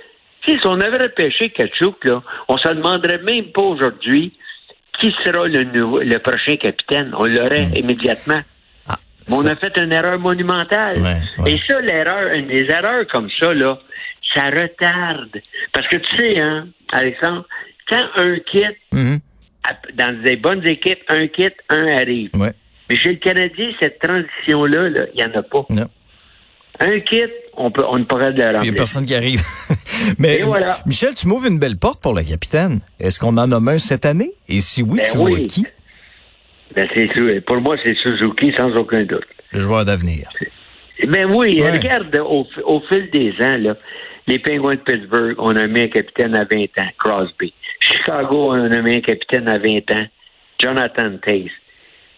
Si 0.47 0.57
on 0.67 0.79
avait 0.81 0.99
repêché 1.05 1.51
Kachuk, 1.51 2.05
là, 2.05 2.23
on 2.49 2.59
se 2.59 2.69
demanderait 2.69 3.19
même 3.19 3.47
pas 3.47 3.63
aujourd'hui 3.63 4.35
qui 5.11 5.15
sera 5.25 5.47
le, 5.47 5.65
nouveau, 5.65 6.01
le 6.01 6.19
prochain 6.19 6.57
capitaine? 6.57 7.13
On 7.19 7.27
l'aurait 7.27 7.65
immédiatement. 7.77 8.41
Ah, 8.89 8.99
Mais 9.29 9.35
on 9.37 9.47
a 9.47 9.57
fait 9.57 9.77
une 9.77 9.93
erreur 9.93 10.19
monumentale. 10.19 10.99
Ouais, 10.99 11.43
ouais. 11.45 11.53
Et 11.53 11.61
ça, 11.69 11.81
l'erreur, 11.81 12.33
une 12.35 12.47
des 12.49 12.65
erreurs 12.71 13.07
comme 13.13 13.29
ça, 13.39 13.53
là, 13.55 13.73
ça 14.35 14.45
retarde. 14.51 15.41
Parce 15.73 15.87
que 15.89 15.97
tu 15.97 16.17
sais, 16.17 16.41
hein, 16.41 16.67
Alexandre, 16.93 17.45
quand 17.89 18.05
un 18.17 18.37
quitte, 18.51 18.79
Mhm. 18.93 19.19
dans 19.95 20.23
des 20.23 20.37
bonnes 20.37 20.67
équipes, 20.67 21.01
un 21.09 21.27
quitte, 21.29 21.57
un 21.69 21.87
arrive. 21.87 22.31
Ouais. 22.35 22.53
Mais 22.91 22.97
chez 22.99 23.11
le 23.11 23.17
Canadien, 23.17 23.71
cette 23.81 23.99
transition-là, 23.99 24.89
là, 24.91 25.03
il 25.15 25.17
n'y 25.17 25.25
en 25.25 25.39
a 25.39 25.43
pas. 25.43 25.65
Non. 25.71 25.87
Un 26.81 27.01
quitte, 27.01 27.31
on 27.57 27.71
peut, 27.71 27.85
on 27.89 27.99
ne 27.99 28.05
pourrait 28.05 28.33
le 28.33 28.37
Il 28.37 28.39
n'y 28.39 28.43
a 28.43 28.53
remplacer. 28.53 28.75
personne 28.75 29.07
qui 29.07 29.15
arrive. 29.15 29.41
Mais 30.19 30.43
voilà. 30.43 30.77
Michel, 30.87 31.15
tu 31.15 31.27
m'ouvres 31.29 31.47
une 31.47 31.59
belle 31.59 31.77
porte 31.77 32.03
pour 32.03 32.15
le 32.15 32.23
capitaine. 32.23 32.81
Est-ce 33.01 33.19
qu'on 33.19 33.37
en 33.37 33.47
nomme 33.47 33.69
un 33.69 33.79
cette 33.79 34.05
année? 34.07 34.31
Et 34.49 34.61
si 34.61 34.83
oui, 34.83 34.99
Ben 34.99 35.07
tu 35.11 35.19
oui. 35.19 35.31
vois 35.37 35.47
qui? 35.47 35.67
Ben, 36.75 36.89
c'est. 36.95 37.41
Pour 37.45 37.61
moi, 37.61 37.77
c'est 37.85 37.95
Suzuki, 37.97 38.53
sans 38.59 38.75
aucun 38.77 39.05
doute. 39.05 39.27
Le 39.53 39.61
joueur 39.61 39.85
d'avenir. 39.85 40.29
Ben 41.09 41.27
oui, 41.31 41.61
Ouais. 41.63 41.71
regarde, 41.73 42.17
au, 42.25 42.47
au 42.65 42.81
fil 42.89 43.09
des 43.11 43.33
ans, 43.45 43.57
là, 43.59 43.77
les 44.27 44.39
Penguins 44.39 44.75
de 44.77 44.81
Pittsburgh, 44.81 45.35
on 45.39 45.55
a 45.57 45.67
mis 45.67 45.81
un 45.81 45.89
capitaine 45.89 46.35
à 46.35 46.45
20 46.45 46.63
ans, 46.81 46.89
Crosby. 46.99 47.53
Chicago, 47.81 48.53
on 48.53 48.71
a 48.73 48.81
mis 48.83 48.97
un 48.97 49.01
capitaine 49.01 49.49
à 49.49 49.59
20 49.59 49.91
ans, 49.93 50.07
Jonathan 50.61 51.17
Taze. 51.25 51.51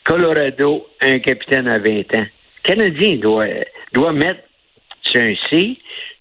Colorado, 0.05 0.87
un 1.01 1.19
capitaine 1.19 1.67
à 1.69 1.79
20 1.79 2.15
ans, 2.17 2.27
Canadien 2.63 3.17
doit, 3.17 3.45
doit 3.93 4.13
mettre 4.13 4.41
un 5.17 5.35
C 5.51 5.77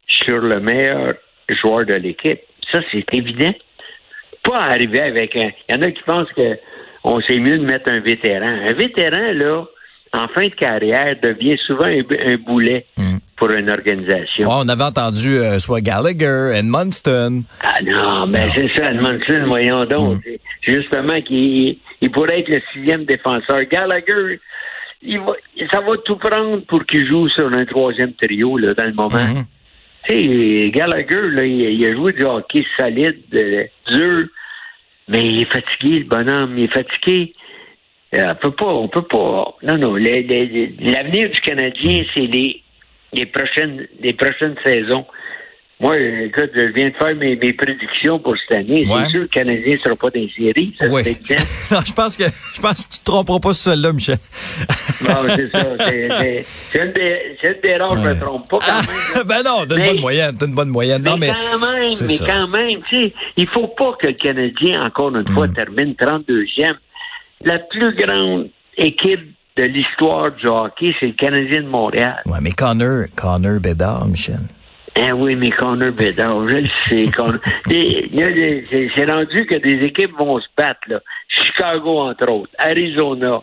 sur 0.07 0.39
le 0.39 0.59
meilleur 0.59 1.15
joueur 1.49 1.85
de 1.85 1.95
l'équipe. 1.95 2.41
Ça, 2.71 2.79
c'est 2.91 3.05
évident. 3.13 3.53
Pas 4.43 4.59
arriver 4.59 5.01
avec 5.01 5.35
un. 5.35 5.49
Il 5.69 5.75
y 5.75 5.77
en 5.77 5.81
a 5.81 5.91
qui 5.91 6.01
pensent 6.03 6.31
que 6.35 6.57
on 7.03 7.21
sait 7.21 7.37
mieux 7.37 7.59
de 7.59 7.65
mettre 7.65 7.91
un 7.91 7.99
vétéran. 7.99 8.47
Un 8.67 8.73
vétéran, 8.73 9.33
là, 9.33 9.63
en 10.13 10.27
fin 10.29 10.43
de 10.43 10.55
carrière, 10.55 11.15
devient 11.21 11.57
souvent 11.65 11.85
un, 11.85 12.37
boulet 12.37 12.85
hmm. 12.97 13.17
pour 13.37 13.51
une 13.51 13.69
organisation. 13.69 14.49
on 14.49 14.67
avait 14.67 14.83
entendu 14.83 15.37
euh, 15.37 15.59
soit 15.59 15.81
Gallagher, 15.81 16.51
Edmundston. 16.55 17.43
Ah 17.61 17.81
non, 17.83 18.27
mais 18.27 18.49
c'est 18.53 18.71
ça, 18.75 18.91
Edmundston, 18.91 19.45
voyons 19.47 19.85
donc. 19.85 20.15
Hmm. 20.15 20.29
Justement, 20.61 21.21
qu'il 21.21 21.77
il 22.01 22.11
pourrait 22.11 22.39
être 22.39 22.49
le 22.49 22.61
sixième 22.73 23.05
défenseur. 23.05 23.63
Gallagher, 23.71 24.39
il 25.03 25.19
va, 25.19 25.33
ça 25.71 25.81
va 25.81 25.97
tout 26.03 26.17
prendre 26.17 26.65
pour 26.65 26.85
qu'il 26.85 27.07
joue 27.07 27.29
sur 27.29 27.47
un 27.51 27.65
troisième 27.65 28.13
trio 28.13 28.57
là, 28.57 28.73
dans 28.73 28.85
le 28.85 28.93
moment. 28.93 29.09
Hmm. 29.09 29.43
Sais, 30.07 30.71
Gallagher, 30.71 31.29
là, 31.31 31.45
il, 31.45 31.85
a 31.85 31.93
joué 31.93 32.13
du 32.13 32.23
hockey 32.23 32.63
solide, 32.77 33.23
euh, 33.33 33.65
dur, 33.89 34.27
mais 35.07 35.25
il 35.25 35.41
est 35.41 35.51
fatigué, 35.51 35.99
le 35.99 36.05
bonhomme, 36.05 36.57
il 36.57 36.65
est 36.65 36.73
fatigué. 36.73 37.33
Euh, 38.15 38.25
on 38.31 38.35
peut 38.35 38.51
pas, 38.51 38.73
on 38.73 38.87
peut 38.87 39.01
pas. 39.01 39.55
Non, 39.63 39.77
non. 39.77 39.95
L'avenir 39.95 41.29
du 41.29 41.41
Canadien, 41.41 42.03
c'est 42.13 42.21
les, 42.21 42.61
les 43.13 43.25
prochaines, 43.25 43.87
les 43.99 44.13
prochaines 44.13 44.55
saisons. 44.63 45.05
Moi, 45.81 45.99
écoute, 45.99 46.51
je 46.55 46.67
viens 46.73 46.89
de 46.89 46.95
faire 46.95 47.15
mes, 47.15 47.35
mes 47.35 47.51
prédictions 47.51 48.17
pour 48.19 48.35
cette 48.37 48.59
année. 48.59 48.85
C'est 48.87 49.09
sûr 49.09 49.11
que 49.11 49.17
le 49.17 49.27
Canadien 49.27 49.73
ne 49.73 49.77
sera 49.77 49.95
pas 49.97 50.09
dans 50.09 50.21
les 50.21 50.31
séries. 50.35 50.73
Ça, 50.79 50.87
oui. 50.87 51.03
non, 51.71 51.79
je 51.85 51.93
pense 51.93 52.15
que 52.15 52.23
je 52.23 52.61
pense 52.61 52.85
que 52.85 52.93
tu 52.93 52.99
te 52.99 53.03
tromperas 53.03 53.39
pas 53.39 53.53
sur 53.53 53.71
celle-là, 53.71 53.91
Michel. 53.91 54.17
non, 55.07 55.15
c'est 55.35 55.49
ça. 55.49 55.65
C'est 56.71 56.85
une 56.85 56.93
des, 56.93 57.59
des 57.61 57.75
rares, 57.75 57.97
je 57.97 58.01
me 58.01 58.19
trompe 58.19 58.49
pas 58.49 58.57
quand 58.59 58.65
ah, 58.71 58.81
même. 59.17 59.23
ben 59.27 59.43
non, 59.43 59.65
t'as 59.67 59.75
une 59.75 59.85
bonne 59.85 59.99
moyenne. 59.99 60.35
T'as 60.39 60.47
une 60.47 60.55
bonne 60.55 60.69
moyenne. 60.69 61.01
Mais, 61.01 61.09
non, 61.09 61.17
mais, 61.17 61.27
quand 61.27 61.59
même, 61.59 61.91
mais 62.01 62.17
quand 62.19 62.47
même, 62.47 62.81
tu 62.89 62.95
sais, 62.95 63.13
il 63.35 63.47
faut 63.47 63.67
pas 63.67 63.93
que 63.99 64.07
le 64.07 64.13
Canadien, 64.13 64.81
encore 64.81 65.13
une 65.13 65.27
fois, 65.27 65.47
hmm. 65.47 65.53
termine 65.53 65.93
32e 65.93 66.75
la 67.43 67.59
plus 67.59 67.93
grande 67.95 68.49
équipe 68.77 69.33
de 69.57 69.63
l'histoire 69.63 70.31
du 70.31 70.47
hockey, 70.47 70.95
c'est 70.99 71.07
le 71.07 71.13
Canadien 71.13 71.61
de 71.61 71.67
Montréal. 71.67 72.21
Oui, 72.25 72.37
mais 72.41 72.51
Connor, 72.51 73.05
Connor 73.15 73.59
Bedard, 73.59 74.07
Michel. 74.07 74.39
Ah 74.97 75.13
oui, 75.13 75.35
mais 75.35 75.51
Connor 75.51 75.91
Bedard, 75.91 76.47
je 76.47 76.55
le 76.55 76.67
sais. 76.87 77.05
c'est 78.95 79.05
rendu 79.05 79.45
que 79.45 79.55
des 79.55 79.85
équipes 79.85 80.17
vont 80.17 80.39
se 80.39 80.47
battre, 80.57 80.79
là. 80.87 80.99
Chicago, 81.27 81.99
entre 81.99 82.29
autres, 82.29 82.51
Arizona, 82.57 83.41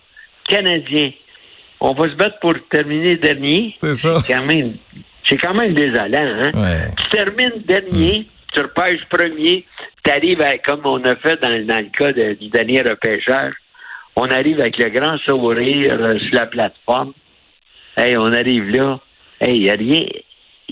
Canadien. 0.48 1.10
On 1.80 1.92
va 1.92 2.08
se 2.08 2.14
battre 2.14 2.38
pour 2.40 2.54
terminer 2.70 3.16
dernier. 3.16 3.76
C'est 3.80 3.94
ça. 3.94 4.20
C'est 4.20 4.32
quand 4.32 4.46
même, 4.46 4.76
c'est 5.28 5.36
quand 5.36 5.52
même 5.52 5.74
désolant, 5.74 6.06
hein? 6.14 6.50
Tu 6.96 7.08
termines 7.10 7.62
dernier, 7.66 8.20
hmm. 8.20 8.54
tu 8.54 8.60
repêches 8.60 9.04
premier, 9.10 9.66
tu 10.02 10.10
arrives 10.10 10.42
comme 10.64 10.80
on 10.84 11.04
a 11.04 11.16
fait 11.16 11.40
dans, 11.42 11.66
dans 11.66 11.84
le 11.84 11.90
cas 11.90 12.12
du 12.12 12.48
dernier 12.48 12.82
repêchage, 12.82 13.54
on 14.16 14.30
arrive 14.30 14.60
avec 14.60 14.78
le 14.78 14.88
grand 14.90 15.18
sourire 15.18 15.98
euh, 16.00 16.18
sur 16.18 16.34
la 16.34 16.46
plateforme. 16.46 17.12
Hey, 17.96 18.16
on 18.16 18.32
arrive 18.32 18.68
là. 18.70 19.00
Hey, 19.40 19.56
il 19.56 19.62
n'y 19.62 19.70
a 19.70 19.74
rien. 19.74 20.06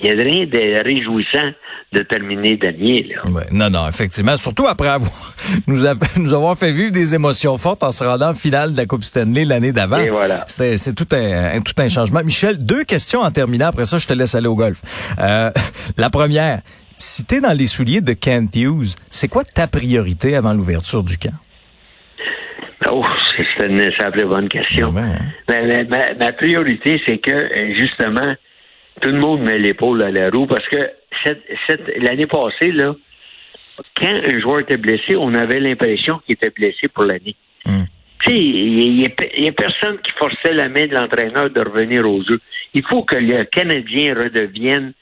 Il 0.03 0.15
n'y 0.15 0.21
a 0.21 0.25
rien 0.25 0.47
de 0.47 0.85
réjouissant 0.85 1.53
de 1.93 2.01
terminer 2.03 2.57
dernier. 2.57 3.09
Là. 3.09 3.43
non, 3.51 3.69
non, 3.69 3.89
effectivement. 3.89 4.37
Surtout 4.37 4.67
après 4.67 4.89
avoir 4.89 5.11
nous, 5.67 6.35
avoir 6.35 6.57
fait 6.57 6.73
vivre 6.73 6.93
des 6.93 7.15
émotions 7.15 7.57
fortes 7.59 7.83
en 7.83 7.91
se 7.91 8.05
rendant 8.05 8.31
en 8.31 8.35
finale 8.35 8.73
de 8.73 8.77
la 8.77 8.87
Coupe 8.87 9.03
Stanley 9.03 9.45
l'année 9.45 9.73
d'avant. 9.73 9.99
Et 9.99 10.11
voilà. 10.11 10.45
C'est 10.47 10.95
tout 10.95 11.09
un, 11.13 11.61
tout 11.61 11.75
un 11.79 11.89
changement. 11.89 12.23
Michel, 12.23 12.59
deux 12.59 12.85
questions 12.85 13.21
en 13.21 13.31
terminant. 13.31 13.67
Après 13.67 13.85
ça, 13.85 13.99
je 13.99 14.07
te 14.07 14.13
laisse 14.13 14.35
aller 14.35 14.49
au 14.49 14.55
golf. 14.55 14.81
Euh, 15.19 15.51
la 15.97 16.11
première, 16.11 16.61
si 16.99 17.25
tu 17.25 17.37
es 17.37 17.41
dans 17.41 17.57
les 17.57 17.67
souliers 17.67 18.01
de 18.01 18.13
Kent 18.13 18.57
Hughes, 18.57 18.95
c'est 19.11 19.29
quoi 19.29 19.45
ta 19.45 19.67
priorité 19.67 20.37
avant 20.37 20.53
l'ouverture 20.53 21.03
du 21.03 21.19
camp? 21.19 21.35
Oh, 22.91 23.05
c'est 23.37 23.67
une 23.67 23.91
simple 23.99 24.27
bonne 24.27 24.49
question. 24.49 24.93
Ben, 24.93 25.19
hein. 25.49 26.15
ma, 26.19 26.33
priorité, 26.33 27.01
c'est 27.07 27.19
que, 27.19 27.31
euh, 27.31 27.75
justement, 27.79 28.35
tout 29.01 29.11
le 29.11 29.19
monde 29.19 29.43
met 29.43 29.59
l'épaule 29.59 30.03
à 30.03 30.11
la 30.11 30.31
roue 30.31 30.47
parce 30.47 30.67
que 30.69 30.91
cette, 31.25 31.93
l'année 31.99 32.27
passée, 32.27 32.73
là, 32.73 32.95
quand 33.97 34.15
un 34.27 34.41
joueur 34.41 34.61
était 34.61 34.77
blessé, 34.77 35.17
on 35.17 35.35
avait 35.35 35.61
l'impression 35.61 36.21
qu'il 36.25 36.35
était 36.35 36.51
blessé 36.51 36.89
pour 36.93 37.05
l'année. 37.05 37.37
Hmm. 37.67 37.85
Tu 38.23 38.31
sais, 38.31 38.39
il 38.39 38.97
n'y 38.97 39.07
a, 39.49 39.53
personne 39.53 39.99
qui 39.99 40.13
forçait 40.19 40.53
la 40.53 40.69
main 40.69 40.87
de 40.87 40.95
l'entraîneur 40.95 41.51
de 41.51 41.61
revenir 41.61 42.09
aux 42.09 42.23
jeu. 42.23 42.39
Il 42.75 42.85
faut 42.87 43.03
que 43.03 43.17
le 43.17 43.45
Canadien 43.45 44.15
redevienne 44.15 44.93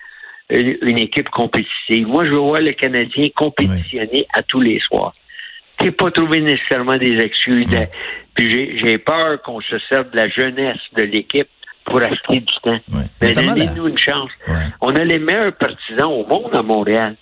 une, 0.51 0.99
équipe 0.99 1.29
compétitive. 1.31 2.07
Moi, 2.07 2.25
je 2.27 2.35
vois 2.35 2.61
le 2.61 2.73
Canadien 2.73 3.29
compétitionner 3.35 4.27
à 4.35 4.43
tous 4.43 4.61
les 4.61 4.79
soirs 4.81 5.15
t'es 5.79 5.93
pas 5.93 6.11
trouvé 6.11 6.41
nécessairement 6.41 6.97
des 6.97 7.17
excuses. 7.19 7.67
Puis 8.35 8.79
j'ai 8.85 8.99
peur 8.99 9.41
qu'on 9.43 9.61
se 9.61 9.79
serve 9.89 10.11
de 10.11 10.17
la 10.17 10.29
jeunesse 10.29 10.81
de 10.97 11.03
l'équipe 11.05 11.49
pour 11.89 12.03
acheter 12.03 12.41
du 12.41 12.55
temps. 12.63 12.79
Mais 13.21 13.33
donnez-nous 13.33 13.89
une 13.89 13.99
chance. 13.99 14.31
On 14.81 14.95
a 14.95 15.05
les 15.05 15.19
meilleurs 15.19 15.55
partisans 15.55 16.11
au 16.13 16.27
monde 16.27 16.55
à 16.55 16.63
Montréal. 16.63 17.17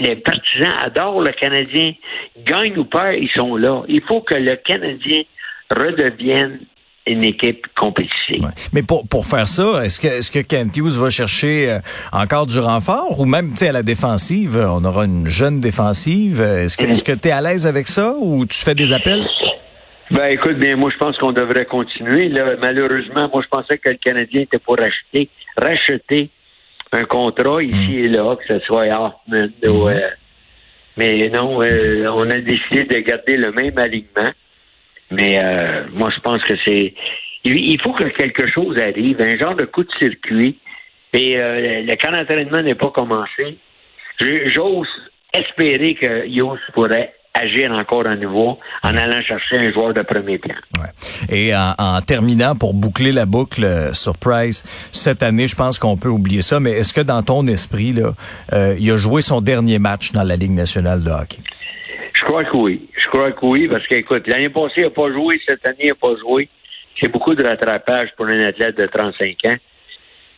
Les, 0.00 0.16
partisans 0.16 0.74
adorent 0.80 1.22
le 1.22 1.32
Canadien. 1.32 1.92
Gagne 2.44 2.76
ou 2.78 2.84
perd, 2.84 3.16
ils 3.16 3.30
sont 3.36 3.56
là. 3.56 3.82
Il 3.88 4.02
faut 4.02 4.20
que 4.20 4.34
le 4.34 4.56
Canadien 4.56 5.22
redevienne 5.70 6.58
une 7.06 7.24
équipe 7.24 7.66
compétitive. 7.76 8.48
Mais 8.72 8.82
pour, 8.82 9.06
pour 9.06 9.26
faire 9.26 9.48
ça, 9.48 9.84
est-ce 9.84 10.00
que 10.00 10.08
est-ce 10.08 10.30
que 10.30 10.38
Kent 10.38 10.76
Hughes 10.76 10.98
va 10.98 11.10
chercher 11.10 11.70
euh, 11.70 11.78
encore 12.12 12.46
du 12.46 12.58
renfort? 12.58 13.18
Ou 13.18 13.24
même 13.24 13.54
à 13.60 13.72
la 13.72 13.82
défensive, 13.82 14.56
on 14.56 14.84
aura 14.84 15.04
une 15.04 15.26
jeune 15.26 15.60
défensive. 15.60 16.40
Est-ce 16.40 16.76
que 16.76 16.84
est-ce 16.84 17.04
que 17.04 17.12
tu 17.12 17.28
es 17.28 17.32
à 17.32 17.40
l'aise 17.40 17.66
avec 17.66 17.88
ça 17.88 18.14
ou 18.18 18.46
tu 18.46 18.58
fais 18.58 18.74
des 18.74 18.92
appels? 18.92 19.26
Ben 20.12 20.26
écoute, 20.26 20.58
bien 20.58 20.76
moi 20.76 20.90
je 20.90 20.98
pense 20.98 21.16
qu'on 21.16 21.32
devrait 21.32 21.64
continuer. 21.64 22.28
Là, 22.28 22.56
malheureusement, 22.60 23.30
moi 23.32 23.42
je 23.42 23.48
pensais 23.48 23.78
que 23.78 23.88
le 23.90 23.96
Canadien 23.96 24.42
était 24.42 24.58
pour 24.58 24.76
racheter, 24.76 25.30
racheter 25.56 26.28
un 26.92 27.04
contrat 27.04 27.62
ici 27.62 27.96
hmm. 27.96 28.04
et 28.04 28.08
là, 28.08 28.36
que 28.36 28.46
ce 28.46 28.64
soit 28.66 28.86
Hoffman 28.88 29.46
hmm. 29.46 29.88
euh, 29.88 30.10
mais 30.98 31.30
non, 31.30 31.62
euh, 31.62 32.06
on 32.08 32.28
a 32.30 32.40
décidé 32.40 32.84
de 32.84 32.98
garder 32.98 33.38
le 33.38 33.52
même 33.52 33.78
alignement. 33.78 34.30
Mais 35.10 35.38
euh, 35.38 35.84
moi, 35.92 36.10
je 36.14 36.20
pense 36.20 36.42
que 36.42 36.54
c'est. 36.64 36.94
Il 37.44 37.80
faut 37.80 37.92
que 37.92 38.04
quelque 38.04 38.48
chose 38.50 38.78
arrive, 38.78 39.20
un 39.20 39.36
genre 39.36 39.56
de 39.56 39.64
coup 39.64 39.82
de 39.82 39.90
circuit. 39.98 40.58
Et 41.14 41.38
euh, 41.38 41.82
le 41.82 41.94
camp 41.96 42.12
d'entraînement 42.12 42.62
n'est 42.62 42.74
pas 42.74 42.90
commencé. 42.90 43.58
J'ose 44.20 44.88
espérer 45.32 45.94
que 45.94 46.26
Yos 46.26 46.58
pourrait 46.74 47.14
agir 47.42 47.70
encore 47.72 48.06
à 48.06 48.16
nouveau 48.16 48.58
en 48.82 48.96
allant 48.96 49.20
chercher 49.22 49.58
un 49.58 49.72
joueur 49.72 49.94
de 49.94 50.02
premier 50.02 50.38
plan. 50.38 50.54
Ouais. 50.78 50.88
Et 51.28 51.54
en, 51.54 52.00
terminant, 52.00 52.54
pour 52.56 52.74
boucler 52.74 53.12
la 53.12 53.26
boucle 53.26 53.64
euh, 53.64 53.92
sur 53.92 54.16
Price, 54.18 54.64
cette 54.92 55.22
année, 55.22 55.46
je 55.46 55.56
pense 55.56 55.78
qu'on 55.78 55.96
peut 55.96 56.08
oublier 56.08 56.42
ça, 56.42 56.60
mais 56.60 56.72
est-ce 56.72 56.92
que 56.94 57.00
dans 57.00 57.22
ton 57.22 57.46
esprit, 57.46 57.92
là, 57.92 58.12
il 58.78 58.90
a 58.90 58.96
joué 58.96 59.22
son 59.22 59.40
dernier 59.40 59.78
match 59.78 60.12
dans 60.12 60.22
la 60.22 60.36
Ligue 60.36 60.52
nationale 60.52 61.02
de 61.02 61.10
hockey? 61.10 61.38
Je 62.14 62.24
crois 62.24 62.44
que 62.44 62.56
oui. 62.56 62.88
Je 62.96 63.06
crois 63.08 63.32
que 63.32 63.44
oui, 63.44 63.68
parce 63.68 63.86
qu'écoute, 63.86 64.26
l'année 64.26 64.48
passée, 64.48 64.74
il 64.78 64.84
n'a 64.84 64.90
pas 64.90 65.10
joué, 65.12 65.40
cette 65.46 65.66
année, 65.68 65.78
il 65.80 65.88
n'a 65.88 65.94
pas 65.94 66.14
joué. 66.20 66.48
C'est 67.00 67.08
beaucoup 67.08 67.34
de 67.34 67.42
rattrapage 67.42 68.10
pour 68.16 68.26
un 68.26 68.38
athlète 68.40 68.76
de 68.76 68.86
35 68.86 69.36
ans. 69.46 69.56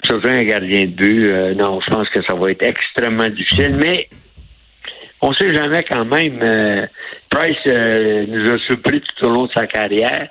Surtout 0.04 0.28
un 0.28 0.42
gardien 0.44 0.82
de 0.84 0.90
but. 0.90 1.24
Euh, 1.26 1.54
non, 1.54 1.80
je 1.80 1.90
pense 1.90 2.08
que 2.10 2.22
ça 2.22 2.34
va 2.34 2.50
être 2.50 2.62
extrêmement 2.62 3.28
difficile, 3.28 3.76
mais 3.76 4.08
on 5.24 5.30
ne 5.30 5.34
sait 5.34 5.54
jamais 5.54 5.82
quand 5.84 6.04
même. 6.04 6.38
Euh, 6.42 6.86
Price 7.30 7.56
euh, 7.66 8.26
nous 8.28 8.52
a 8.52 8.58
surpris 8.58 9.00
tout 9.00 9.26
au 9.26 9.30
long 9.30 9.46
de 9.46 9.52
sa 9.56 9.66
carrière. 9.66 10.28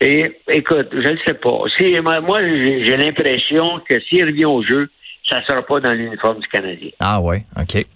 Et 0.00 0.40
écoute, 0.48 0.88
je 0.92 1.08
ne 1.08 1.16
sais 1.26 1.34
pas. 1.34 2.20
moi, 2.20 2.38
j'ai 2.42 2.96
l'impression 2.98 3.80
que 3.88 3.98
s'il 4.02 4.26
revient 4.26 4.44
au 4.44 4.62
jeu, 4.62 4.90
ça 5.28 5.40
ne 5.40 5.44
sera 5.44 5.62
pas 5.62 5.80
dans 5.80 5.92
l'uniforme 5.92 6.40
du 6.40 6.48
Canadien. 6.48 6.90
Ah 7.00 7.18
ouais, 7.20 7.46
OK. 7.58 7.86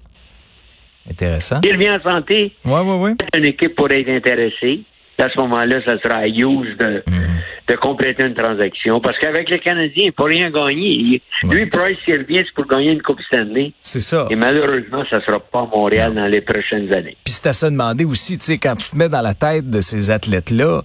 Intéressant. 1.11 1.61
Il 1.63 1.73
revient 1.75 1.91
en 1.91 2.11
santé. 2.11 2.53
Oui, 2.65 2.81
oui, 2.83 2.97
oui. 3.01 3.11
Une 3.37 3.45
équipe 3.45 3.75
pourrait 3.75 4.01
être 4.01 4.09
intéressée. 4.09 4.81
À 5.19 5.29
ce 5.29 5.39
moment-là, 5.41 5.83
ça 5.85 5.99
sera 5.99 6.21
à 6.21 6.27
Hughes 6.27 6.77
de, 6.79 7.03
mhm. 7.07 7.43
De 7.69 7.77
compléter 7.77 8.25
une 8.25 8.35
transaction. 8.35 9.01
Parce 9.01 9.19
qu'avec 9.19 9.51
les 9.51 9.59
Canadiens, 9.59 10.05
il 10.05 10.07
ne 10.07 10.11
peut 10.13 10.25
rien 10.25 10.51
gagner. 10.51 11.23
Lui, 11.45 11.67
Price, 11.67 11.99
s'il 12.05 12.19
revient, 12.19 12.43
c'est 12.45 12.55
pour 12.55 12.67
gagner 12.67 12.93
une 12.93 13.03
Coupe 13.03 13.21
Stanley. 13.23 13.73
C'est 13.83 14.01
ça. 14.01 14.27
Et 14.31 14.37
malheureusement, 14.37 15.05
ça 15.11 15.19
ne 15.19 15.23
sera 15.23 15.39
pas 15.39 15.61
à 15.61 15.67
Montréal 15.67 16.15
dans 16.15 16.27
les 16.27 16.41
prochaines 16.41 16.93
années. 16.95 17.17
Puis 17.25 17.35
c'est 17.35 17.49
à 17.49 17.53
se 17.53 17.67
demander 17.67 18.05
aussi, 18.05 18.39
tu 18.39 18.45
sais, 18.45 18.59
quand 18.59 18.77
tu 18.77 18.91
te 18.91 18.97
mets 18.97 19.09
dans 19.09 19.21
la 19.21 19.35
tête 19.35 19.69
de 19.69 19.81
ces 19.81 20.11
athlètes-là, 20.11 20.83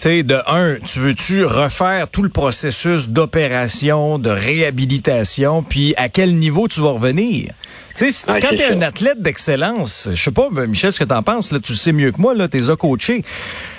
sais, 0.00 0.22
de 0.22 0.36
un, 0.46 0.76
tu 0.84 0.98
veux-tu 0.98 1.44
refaire 1.44 2.08
tout 2.10 2.22
le 2.22 2.28
processus 2.28 3.08
d'opération, 3.08 4.18
de 4.18 4.30
réhabilitation, 4.30 5.62
puis 5.62 5.94
à 5.96 6.08
quel 6.08 6.34
niveau 6.36 6.68
tu 6.68 6.80
vas 6.80 6.90
revenir? 6.90 7.48
Tu 7.96 8.10
sais, 8.10 8.30
Ouais, 8.30 8.40
quand 8.40 8.48
c'est 8.50 8.56
tu 8.56 8.62
es 8.62 8.72
un 8.72 8.82
athlète 8.82 9.20
d'excellence, 9.20 10.08
je 10.12 10.22
sais 10.22 10.30
pas, 10.30 10.48
Michel, 10.66 10.92
ce 10.92 11.00
que 11.00 11.08
t'en 11.08 11.22
penses, 11.22 11.52
là, 11.52 11.58
tu 11.58 11.72
le 11.72 11.76
sais 11.76 11.92
mieux 11.92 12.12
que 12.12 12.20
moi, 12.20 12.34
là, 12.34 12.48
t'es 12.48 12.60
coaché. 12.78 13.24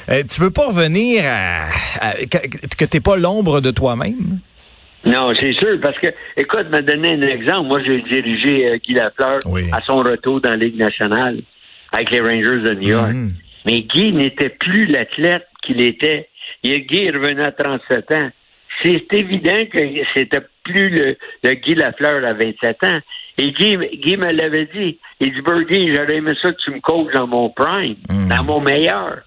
Euh, 0.09 0.23
tu 0.29 0.41
veux 0.41 0.51
pas 0.51 0.67
revenir 0.67 1.23
à, 1.25 1.65
à- 2.09 2.13
que, 2.25 2.85
t'es 2.85 2.99
pas 2.99 3.15
l'ombre 3.15 3.61
de 3.61 3.71
toi-même? 3.71 4.39
Non, 5.05 5.33
c'est 5.39 5.53
sûr, 5.53 5.79
parce 5.81 5.97
que, 5.97 6.07
écoute, 6.37 6.67
m'a 6.69 6.81
donné 6.81 7.13
un 7.13 7.21
exemple. 7.21 7.67
Moi, 7.67 7.81
j'ai 7.85 8.01
dirigé 8.01 8.67
euh, 8.67 8.77
Guy 8.77 8.93
Lafleur 8.93 9.39
Oui. 9.47 9.63
à 9.71 9.79
son 9.87 9.97
retour 9.97 10.41
dans 10.41 10.51
la 10.51 10.57
Ligue 10.57 10.77
nationale 10.77 11.41
avec 11.91 12.11
les 12.11 12.19
Rangers 12.19 12.61
de 12.63 12.73
New 12.75 12.89
York. 12.89 13.11
Mhm. 13.13 13.33
Mais 13.65 13.81
Guy 13.81 14.11
n'était 14.11 14.49
plus 14.49 14.85
l'athlète 14.87 15.45
qu'il 15.61 15.81
était. 15.81 16.29
Et 16.63 16.81
Guy 16.81 17.05
est 17.05 17.11
revenu 17.11 17.41
à 17.41 17.51
37 17.51 18.13
ans. 18.15 18.29
C'est 18.83 19.13
évident 19.13 19.65
que 19.71 19.79
c'était 20.15 20.41
plus 20.63 20.89
le, 20.89 21.17
le 21.43 21.53
Guy 21.55 21.75
Lafleur 21.75 22.23
à 22.25 22.33
27 22.33 22.83
ans. 22.83 22.99
Et 23.37 23.51
Guy, 23.51 23.77
Guy 24.01 24.17
me 24.17 24.31
l'avait 24.31 24.65
dit. 24.73 24.99
Il 25.19 25.33
dit, 25.33 25.41
Birdie, 25.41 25.93
j'aurais 25.93 26.15
aimé 26.17 26.33
ça 26.41 26.51
que 26.51 26.57
tu 26.63 26.71
me 26.71 26.79
coaches 26.79 27.13
dans 27.13 27.27
mon 27.27 27.49
prime, 27.49 27.95
Mhm. 28.09 28.29
dans 28.29 28.43
mon 28.43 28.59
meilleur. 28.61 29.19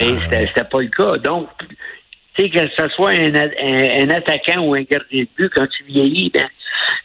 Mais 0.00 0.18
c'était 0.24 0.46
c'était 0.46 0.64
pas 0.64 0.80
le 0.80 0.88
cas. 0.88 1.16
Donc, 1.18 1.48
tu 2.34 2.42
sais, 2.44 2.50
que 2.50 2.58
ce 2.78 2.88
soit 2.94 3.10
un, 3.10 3.34
a- 3.34 3.62
un- 3.62 4.04
un 4.04 4.10
attaquant 4.10 4.62
ou 4.62 4.74
un 4.74 4.82
gardien 4.82 5.22
de 5.24 5.28
but, 5.36 5.50
quand 5.50 5.66
tu 5.66 5.84
vieillis, 5.84 6.30
ben, 6.30 6.48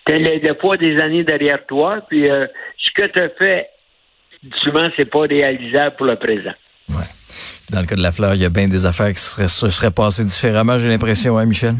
t'as 0.05 0.17
le, 0.17 0.39
le 0.45 0.53
poids 0.53 0.77
des 0.77 0.97
années 0.99 1.23
derrière 1.23 1.65
toi, 1.65 2.01
puis 2.09 2.29
euh, 2.29 2.47
ce 2.77 2.91
que 2.91 3.07
tu 3.07 3.19
as 3.19 3.29
fait, 3.29 3.67
souvent, 4.63 4.87
c'est 4.95 5.05
pas 5.09 5.21
réalisable 5.21 5.95
pour 5.97 6.05
le 6.05 6.15
présent. 6.15 6.53
Ouais. 6.89 7.03
Dans 7.71 7.81
le 7.81 7.85
cas 7.85 7.95
de 7.95 8.01
la 8.01 8.11
fleur, 8.11 8.33
il 8.35 8.41
y 8.41 8.45
a 8.45 8.49
bien 8.49 8.67
des 8.67 8.85
affaires 8.85 9.11
qui 9.13 9.21
seraient, 9.21 9.47
se 9.49 9.67
seraient 9.67 9.91
passées 9.91 10.23
différemment, 10.25 10.77
j'ai 10.77 10.87
l'impression, 10.87 11.37
hein, 11.37 11.45
Michel? 11.45 11.75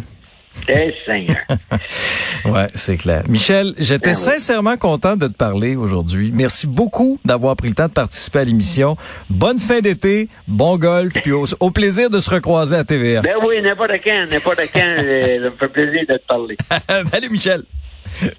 Eh, 0.67 0.93
Seigneur. 1.05 1.37
Ouais, 2.45 2.67
c'est 2.75 2.97
clair. 2.97 3.23
Michel, 3.27 3.73
j'étais 3.77 4.11
Ben 4.11 4.15
sincèrement 4.15 4.77
content 4.77 5.17
de 5.17 5.27
te 5.27 5.33
parler 5.33 5.75
aujourd'hui. 5.75 6.31
Merci 6.33 6.65
beaucoup 6.65 7.19
d'avoir 7.25 7.55
pris 7.57 7.67
le 7.69 7.73
temps 7.75 7.87
de 7.87 7.91
participer 7.91 8.39
à 8.39 8.43
l'émission. 8.45 8.95
Bonne 9.29 9.59
fin 9.59 9.79
d'été, 9.81 10.29
bon 10.47 10.77
golf, 10.77 11.13
puis 11.21 11.31
au, 11.33 11.45
au 11.59 11.71
plaisir 11.71 12.09
de 12.09 12.19
se 12.19 12.29
recroiser 12.29 12.75
à 12.77 12.83
TVA. 12.85 13.21
ben 13.21 13.33
oui, 13.45 13.61
n'importe 13.61 13.91
quand, 14.03 14.25
n'importe 14.31 14.61
quand, 14.73 14.79
euh, 14.99 15.39
ça 15.43 15.45
me 15.49 15.57
fait 15.57 15.67
plaisir 15.67 16.01
de 16.07 16.17
te 16.17 16.25
parler. 16.27 16.57
Salut 17.11 17.29
Michel. 17.29 17.63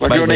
Bonne 0.00 0.08
Bye, 0.08 0.18
journée. 0.18 0.34